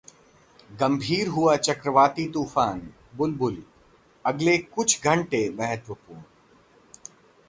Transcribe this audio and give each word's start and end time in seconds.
गंभीर 0.69 1.27
हुआ 1.27 1.55
चक्रवाती 1.57 2.25
तूफान 2.31 2.79
'बुलबुल', 3.17 3.61
अगले 4.25 4.57
कुछ 4.57 5.03
घंटे 5.03 5.49
महत्वपूर्ण 5.49 6.21